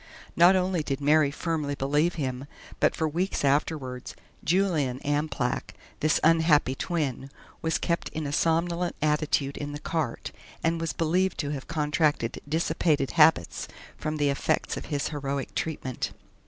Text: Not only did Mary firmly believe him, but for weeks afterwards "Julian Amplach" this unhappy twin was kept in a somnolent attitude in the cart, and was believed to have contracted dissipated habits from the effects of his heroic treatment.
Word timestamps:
Not 0.35 0.55
only 0.55 0.81
did 0.81 0.99
Mary 0.99 1.29
firmly 1.29 1.75
believe 1.75 2.15
him, 2.15 2.47
but 2.79 2.95
for 2.95 3.07
weeks 3.07 3.45
afterwards 3.45 4.15
"Julian 4.43 4.99
Amplach" 5.05 5.75
this 5.99 6.19
unhappy 6.23 6.73
twin 6.73 7.29
was 7.61 7.77
kept 7.77 8.09
in 8.09 8.25
a 8.25 8.31
somnolent 8.31 8.95
attitude 9.03 9.57
in 9.57 9.73
the 9.73 9.79
cart, 9.79 10.31
and 10.63 10.81
was 10.81 10.91
believed 10.91 11.37
to 11.41 11.51
have 11.51 11.67
contracted 11.67 12.41
dissipated 12.49 13.11
habits 13.11 13.67
from 13.95 14.17
the 14.17 14.29
effects 14.31 14.75
of 14.75 14.85
his 14.85 15.09
heroic 15.09 15.53
treatment. 15.53 16.13